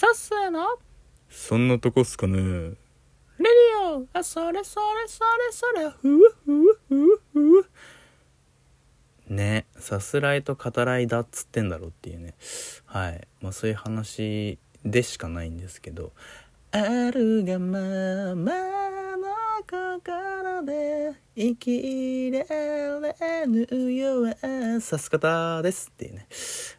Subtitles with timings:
[0.00, 0.66] さっせーの
[1.28, 2.38] そんなとこっすかね。
[2.38, 4.06] レディオ。
[4.14, 5.90] あそれそれそれそれ。
[5.90, 7.66] ふうふうふうふう。
[9.28, 9.66] ね。
[9.78, 12.32] さすらいと語らいだっつってんだろっていうね。
[12.86, 13.28] はい。
[13.42, 16.12] まあそういう話でしかないんですけど。
[16.72, 17.78] あるがま
[18.34, 18.52] ま
[19.18, 19.28] の
[19.68, 26.26] 心で生きれれぬよはさす方ですっていうね。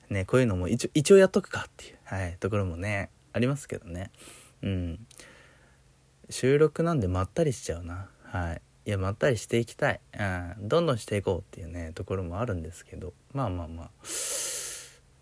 [0.09, 4.11] ねこういうのも一応一応やっとくかっていう、はい、ところもねありますけどね。
[4.61, 5.07] うん。
[6.29, 8.09] 収録なんでまったりしちゃうな。
[8.23, 8.61] はい。
[8.85, 13.13] いやまったりしていきたい、うん、どんどんしていこうっていうねところもあるんですけど。
[13.31, 13.89] まあまあまあ。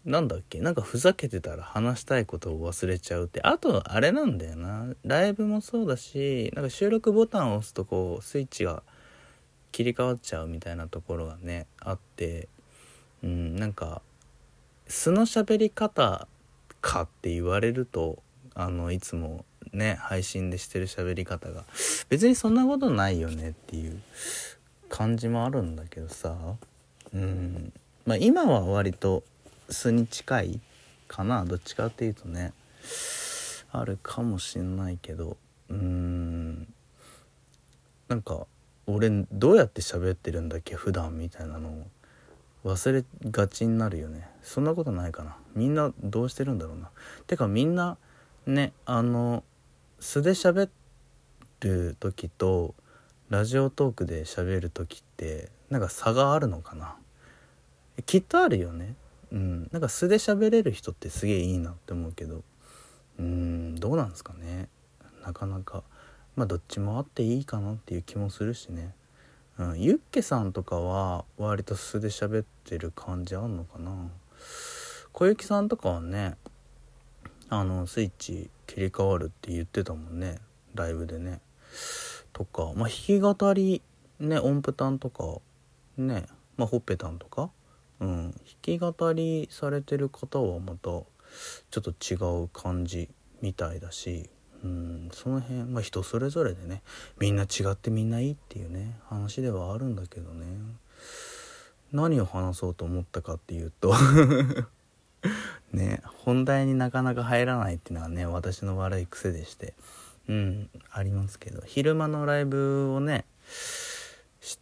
[0.04, 0.62] なんだっけ？
[0.62, 3.40] なんかふざけてたら話したいことを忘れちゃうって。
[3.44, 4.96] あとあれなんだよな。
[5.04, 8.82] ライブもそうだしなんか収録ボタンを押すとこうスイッチが
[9.71, 12.48] 切り替わっちゃうみたいなところがねあって。
[13.24, 13.58] うん。
[13.58, 14.02] なんか
[14.88, 16.27] 素の喋り方
[16.82, 18.22] かって言われると
[18.56, 21.63] あのいつもね配信でしてる喋り方が。
[22.10, 24.02] 別にそんなことないよねっていう
[24.90, 26.36] 感じもあるんだけどさ。
[27.13, 27.74] うん。
[28.05, 29.24] まあ今は割と
[29.70, 30.60] 素に近い
[31.08, 31.46] かな。
[31.46, 32.54] どっちかっていうとね。
[33.71, 35.38] あるかもしんないけど。
[35.70, 36.74] うーん。
[38.08, 38.48] なんか
[38.88, 40.76] 俺どうやって喋ってるんだっけ？
[40.76, 41.88] 普段みたいなのを。
[42.65, 44.29] 忘れがちになるよね。
[44.41, 45.38] そんなことないかな。
[45.55, 46.90] みんなどうしてるんだろうな。
[47.27, 47.98] てかみんな
[48.46, 49.43] ねあの
[49.99, 50.70] 素で喋
[51.62, 52.76] る時と
[53.30, 56.96] ラジオトークで喋る時ってなんか差があるのかな。
[58.05, 58.96] きっとあるよね。
[59.32, 59.70] うん。
[59.71, 62.43] なんか素で喋れる人ってすげえいいなって思うけど。
[63.20, 63.76] うん。
[63.76, 64.69] どうなんですかね。
[65.24, 65.84] なかなか。
[66.35, 68.94] まあどっちもあっていいかなっていう気もするしね、
[69.59, 73.91] うん、ユッケさんとかは割と素で喋ってる感じあんのかな？
[75.12, 76.38] 小雪さんとかはね
[77.50, 80.40] あのスイッチ切り替わるって言ってたもんね
[80.75, 81.41] ライブでね。
[82.31, 83.81] とかまあ弾き語り
[84.20, 85.24] ね音符タンとか
[85.97, 87.50] ねまあほっぺたんとか？
[88.00, 91.06] うん弾き語りされてる方はまたちょ
[91.80, 92.16] っと違
[92.46, 93.09] う感じ
[93.41, 94.30] みたいだし
[94.64, 96.81] うんその辺まあ人それぞれでね
[97.20, 100.46] みんな違ってみんないいっていうね話ではあるんだけどね。
[101.92, 103.96] 何を話そうと思ったかっていうと
[105.74, 109.74] ね本題になかなか入らないっていうのはね私の悪い癖でして
[110.28, 113.26] うんありますけど昼間のライブをね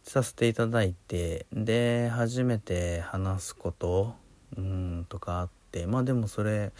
[0.04, 4.14] させていただいてで初めて話すこと
[4.56, 6.72] うんとかあってまあでもそれ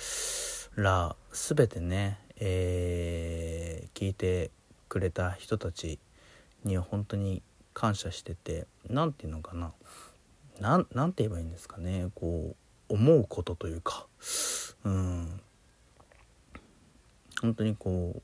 [0.77, 4.53] ら全てね、えー聞いて
[4.89, 5.99] くれた人たち
[6.63, 7.43] には本当に
[7.75, 9.73] 感謝してて何て言うのかな。
[10.61, 12.09] なんなんて言えばいいんですかね。
[12.15, 12.55] こ
[12.89, 14.07] う思うことというか。
[14.85, 15.41] うん。
[17.41, 18.23] 本当にこ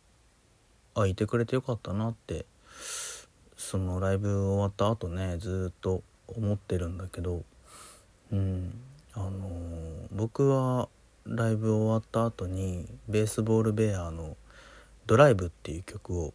[0.97, 2.47] うあいてくれてよかったなって
[3.57, 7.43] そのライブ終わった後ねずっと思ってるんだけど。
[8.31, 8.81] うん。
[9.15, 10.89] あのー僕は
[11.27, 14.37] ライブ終わった後にベースボールベアの
[15.07, 16.35] 「ドライブ」っていう曲を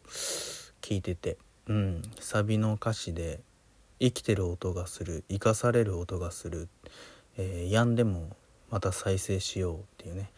[0.81, 3.41] 聴いてて、うん、サビの歌詞で
[4.01, 6.67] 「生きてる音がする生かされる音がする」
[7.37, 8.35] えー病んでも
[8.71, 10.31] また再生しよう」っていうね。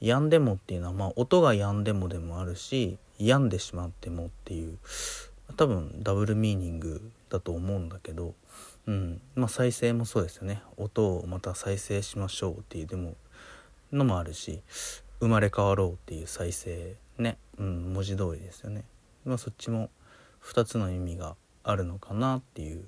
[0.00, 4.78] 病んでもっていうのはまあ音が病んでもでもあるし病んでしまってもっていう
[5.56, 8.34] 多分ダブルミーニングだと思うんだけど、
[8.86, 10.62] うんまあ、再生もそうですよね。
[10.76, 13.16] 音をまた再生しましょうっていうでも
[13.92, 14.62] のもあるし
[15.20, 18.84] 生まれ変わろうっていう再生ね、うん、文字通りですよね、
[19.24, 19.90] まあ、そっちも
[20.44, 22.84] 2つの意味があるのかなっていう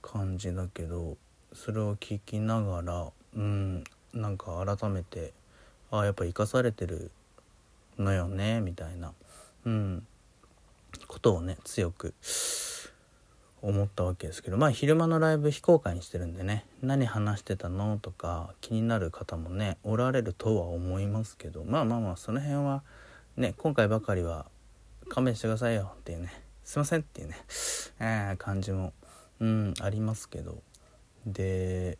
[0.00, 1.16] 感じだけど
[1.52, 3.84] それを聞きながらうん
[4.14, 5.32] なんか改めて
[5.90, 7.10] ああやっぱ生かされてる
[7.98, 9.12] のよねみたいな、
[9.64, 10.06] うん、
[11.06, 12.14] ことをね強く
[13.62, 22.82] 思ったわけですけどまあ昼間のライブ非公開にしてるんでね何話してたのとか気になる方もねおられるとは思いますけどまあまあまあその辺は
[23.36, 24.46] ね今回ばかりは
[25.08, 26.32] 勘弁してくださいよっていうね
[26.64, 27.36] すいませんっていうね、
[27.98, 28.92] えー感じも
[29.40, 30.62] うんありますけど。
[31.26, 31.98] で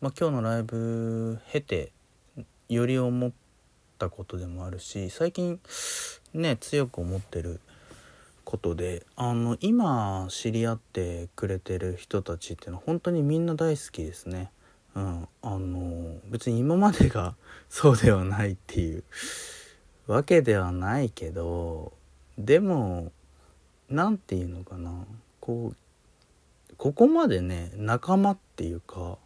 [0.00, 1.92] まあ今日のライブ経て
[2.68, 3.32] より思っ
[3.98, 5.60] たことでもあるし最近
[6.34, 7.60] ね強く思ってる
[8.46, 14.50] ことであの今知り合ってくれてる人たちっていうのは本当にみんな大好きですね。
[14.94, 17.36] うん、あの別に今までが
[17.68, 19.04] そうではないっていう
[20.06, 21.92] わけではないけど
[22.38, 23.12] でも
[23.90, 25.04] 何て言うのかな
[25.40, 25.76] こう
[26.78, 29.18] ここまでね仲間っていうか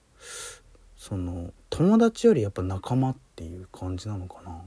[0.96, 4.60] その友達よりやっぱ仲間ってっていう感じなのかな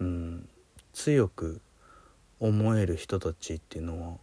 [0.00, 0.48] うん
[0.92, 1.60] 強く
[2.40, 4.16] 思える人たちっていうのは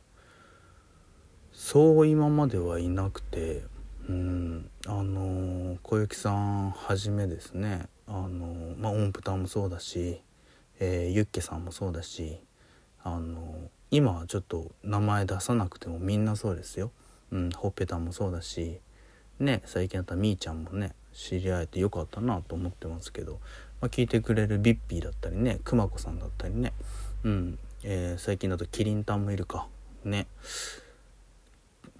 [1.54, 3.64] そう今まではいなくて
[4.10, 10.22] うんあの小雪さんはじめですねあのまあ音符タもそうだし、
[10.80, 12.40] えー、ユッケさんもそうだし
[13.04, 16.92] あの今はちょっと名前出さなくてもみんなそうですよ。
[17.32, 18.80] うん、ほっぺたもそうだし
[19.40, 23.40] ね最近あったみーちゃんもね知り合えてよかったなと思ってますけど、
[23.82, 26.72] まあ、聞いてくれるビッピーだったりねくまこさんだったりね、
[27.24, 29.68] うんえー、最近だとキリンタンもいるか。
[30.04, 30.28] ね。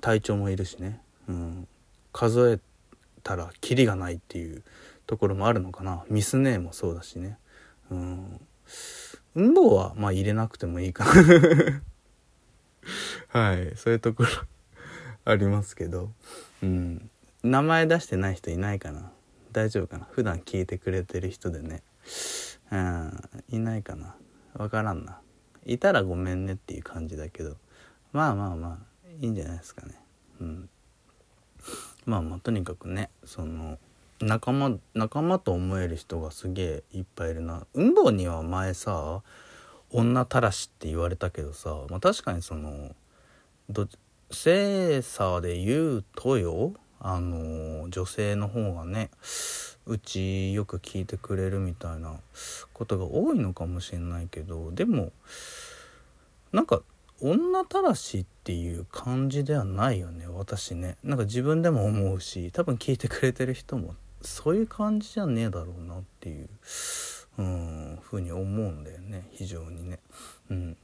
[0.02, 1.68] 隊長もいるしね、うん、
[2.14, 2.60] 数え
[3.24, 4.64] たらキリがないっていう
[5.06, 6.04] ところもあるのかな。
[6.10, 7.38] ミスネーもそうだしね。
[7.92, 8.42] うん。
[9.36, 11.82] 運動はまあ入れなくてもいいかな。
[13.42, 13.76] はい。
[13.76, 14.30] そういうところ
[15.26, 16.12] ありますけど。
[16.64, 17.10] うん。
[17.44, 19.12] 名前出してない人いないかな。
[19.52, 20.08] 大丈夫かな。
[20.12, 21.84] 普段聞いてくれてる人でね。
[22.72, 23.30] うん。
[23.50, 24.16] いないかな。
[24.56, 25.20] わからんな。
[25.68, 27.56] いたらごめんねっていう感じだけど
[28.14, 29.96] まあまあまあいいんじゃないですかね。
[30.42, 30.70] うん。
[32.06, 33.78] まあまあとにかくねその
[34.20, 37.66] 仲間仲間と思える人がすげえいっぱいいるな。
[37.74, 39.22] 運動には前さ
[39.92, 42.96] 女たらしって言われたけどさ、まあ、確かにその
[43.70, 43.88] ど
[44.32, 49.10] 精査で言うとよあの女性の方がね
[49.88, 52.16] うちよく聞いてくれるみたいな
[52.74, 55.12] ことが多いのかもしれないけどでも
[56.52, 56.82] なんか
[57.22, 60.98] 女たらしっていう感じではないよね私ね。
[61.04, 66.50] なんか自分でも思うし多分聞いてくれてる人もそういう感じじゃねえだろうなっていう
[67.40, 70.00] うんふうに思うんだよね非常にね。
[70.50, 70.78] うん。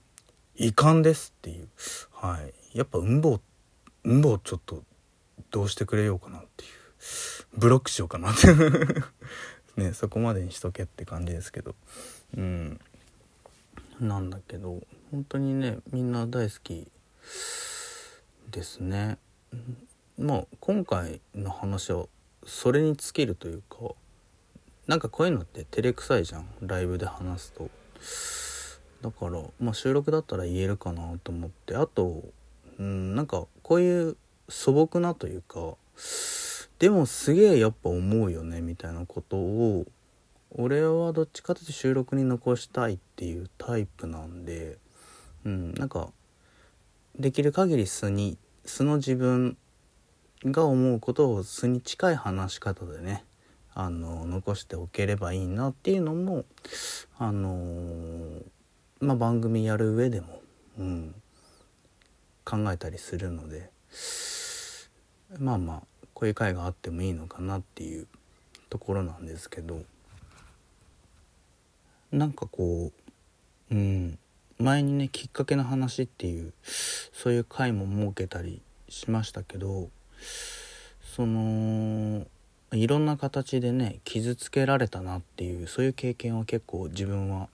[0.55, 1.67] 遺憾ですっていう。
[2.11, 2.77] はい。
[2.77, 3.39] やっぱ運動
[4.03, 4.83] 運動ちょっと
[5.51, 6.82] どうしてくれようかなっていう。
[7.55, 8.31] ブロックしようかな。
[8.31, 11.75] っ てねそこまでにしとけって感じですけど。
[12.37, 12.79] うん。
[13.99, 16.87] なんだけど本当にねみんな大好き
[18.51, 19.17] ですね。
[20.17, 22.07] まあ今回の話は
[22.45, 23.77] それに尽きるというか
[24.87, 26.47] なんかこういうのって照れくさいじゃん。
[26.61, 27.69] ライブで話すと。
[29.01, 31.75] だからまあ収録だったら言えるかなと思って。
[31.75, 32.23] あと
[32.79, 34.17] うんなんかこういう
[34.49, 35.75] 素朴なというか
[36.83, 39.85] でもすげえやっぱ思うよねみたいなことを
[40.51, 44.79] 俺はどっちかというと収録に残したいっていうタイプなんで
[45.45, 46.09] うんなんか
[47.17, 49.55] できる限り素に素の自分
[50.43, 53.23] が思うことを素に近い話し方でね
[53.73, 56.43] あの残しておければいいなっていうのも
[57.17, 58.41] あの
[58.99, 60.41] まあ、番組やる上でも、
[60.77, 61.15] うん、
[62.43, 63.69] 考えたりするので
[65.39, 68.07] まあまあこういう会があってもいいのかなっていう
[68.69, 69.81] ところなんですけど
[72.11, 72.91] なんかこ
[73.71, 74.17] ううん
[74.59, 79.89] 前にねきっかけの話っていうそういう回も設けたりしましたけど
[81.15, 82.25] その
[82.71, 87.49] いろんな形でね傷つけられたなっていうそういう経験は結構自分は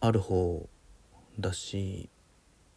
[0.00, 0.66] ある方
[1.40, 2.08] だし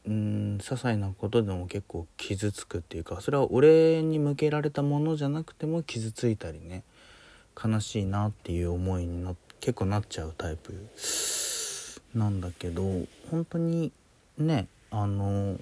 [0.07, 6.83] うん些細なことでも結構傷つくっていうかそれは俺に向けられたものじゃなくても傷ついたりね
[7.61, 10.73] 悲しいなっていう思いにな結構なっちゃうタイプ
[12.15, 12.83] なんだけど
[13.29, 13.91] 本当に
[14.37, 15.59] ねあの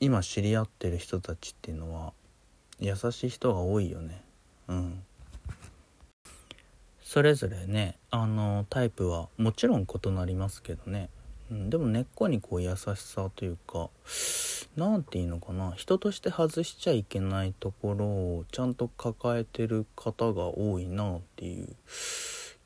[0.00, 2.12] 今知り合ってる人たちっていうのは
[2.78, 4.22] 優しい人が多いよね。
[4.68, 5.02] うん。
[7.02, 11.10] それぞれねあのタイプはもちろん異なりますけどね、
[11.50, 13.90] うん、でも根っこにこう優しさというか
[14.76, 21.68] 何て言うのかな人として外しちゃいけないところをちゃんと抱えてる方が多いなっていう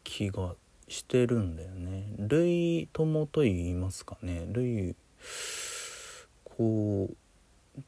[0.03, 0.55] 気が
[0.89, 2.05] してるんだよね。
[2.19, 4.47] 類友と言いますかね。
[4.53, 4.95] 類
[6.45, 7.17] こう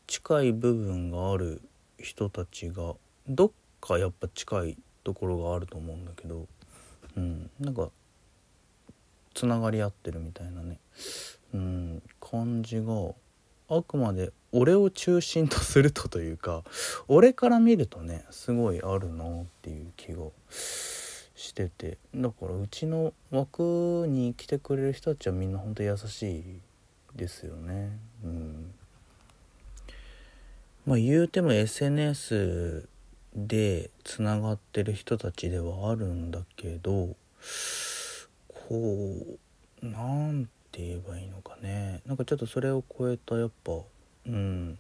[0.07, 1.61] 近い部分がある
[1.99, 2.95] 人たちが
[3.29, 3.51] どっ
[3.81, 6.47] かやっぱ近いところがあると思うんだけど、
[7.17, 7.91] うん、なんか
[9.37, 10.79] つながり合ってるみたいなね、
[11.55, 13.13] うん、感じが
[13.69, 16.65] あくまで俺を中心とするとというか
[17.07, 21.99] 俺から見るとねすごいあるなっていう気がしてて。
[22.15, 26.61] だからうちの枠に来てくれる人たちはみんなほんと優しい
[27.15, 27.99] ですよね。
[28.25, 28.75] うん。
[30.87, 32.89] まあ言うても SNS
[33.35, 37.17] でつながってる人たちではあるんだけど
[38.69, 39.39] こ
[39.83, 42.01] うなんて言えばいいのかね。
[42.07, 43.73] なんかちょっとそれを超えたやっぱ
[44.27, 44.79] うん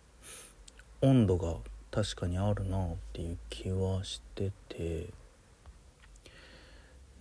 [1.01, 1.55] 温度が
[1.91, 5.07] 確かにあるなっていう気はしてて。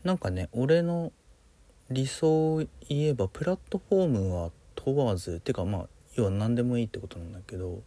[0.05, 1.11] なんかね俺の
[1.89, 7.81] 理想を言えばプラットフォームは問わずてかまあ要は何でもいいってことなんだけど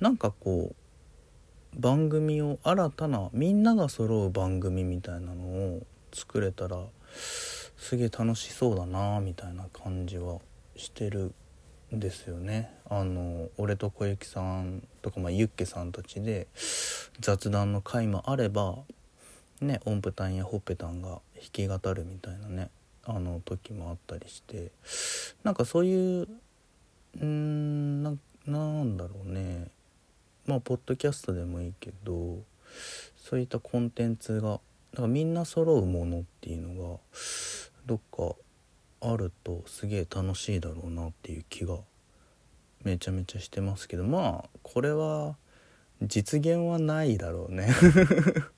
[0.00, 6.78] なんかこう番組を新たなみんなが揃う番組みたいなのを作れたら
[7.80, 10.38] すげえ楽しそうだなみたいな感じは
[10.76, 11.32] してる
[11.92, 12.70] んですよね。
[12.88, 16.46] あの俺と小雪さんとか、まあ、ユッケさんたちで
[17.20, 18.76] 雑談の回もあれば
[19.62, 21.20] ね音符タンやほっぺたんが弾
[21.52, 22.70] き語るみたいなね
[23.06, 24.70] あの時もあったりして
[25.42, 26.28] なんかそういう
[27.20, 28.12] うんな
[28.46, 29.68] なんだろうね
[30.46, 32.38] まあポッドキャストでもいいけど
[33.16, 34.60] そういったコンテンツが
[34.94, 36.98] なんかみんな揃うものっていうのが
[37.90, 38.36] どっか
[39.00, 41.78] あるとすげえ楽しいだろうなっていう気が
[42.84, 45.34] めちゃめちゃしてますけどまあこれは
[46.00, 47.68] 実現はないだろうね。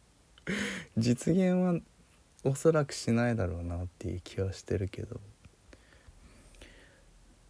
[0.98, 1.80] 実現は
[2.44, 5.18] おそらくしないだろうなっていう気はしてるけど。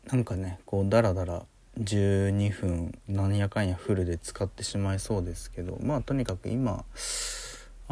[0.07, 1.45] なんかねこうダラダラ
[1.81, 6.85] 12分なんやかんやフルで使ってしまいそうですけどまあとにかく今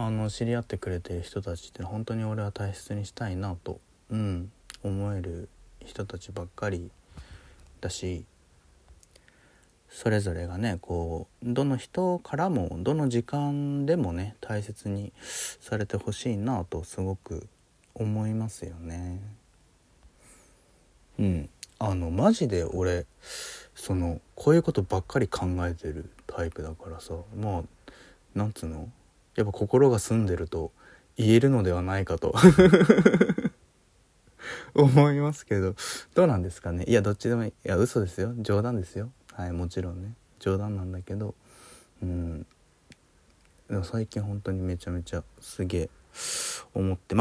[0.02, 4.50] あの知り合ってくれてる人たちって本当に俺は大切にしたいなと、うん、
[4.82, 5.50] 思える
[5.84, 6.90] 人たちばっかり
[7.82, 8.24] だし
[9.90, 17.46] それぞれがねこうどの人からもどの時間でもね大切にされてほしいなとすごく
[17.92, 19.20] 思いますよね。
[21.18, 23.04] うんあのマジで俺
[23.74, 27.62] そのこういうことばっかり考えてるタイプだからさまあ
[28.34, 28.88] なんつうの？
[29.36, 30.72] やっぱ心が澄んでると
[31.16, 32.34] 言えるのではないかと。
[34.74, 35.74] 思いますけど。
[36.14, 36.84] どうなんですかね？
[36.86, 37.50] いやどっちでもいい。
[37.50, 38.34] いや嘘ですよ。
[38.38, 39.10] 冗談ですよ。
[39.32, 40.14] はいもちろんね。
[40.38, 41.34] 冗談なんだけど。
[42.02, 42.46] うん。
[43.68, 45.90] でも最近本当にめちゃめちゃすげえ
[46.74, 47.18] 思ってま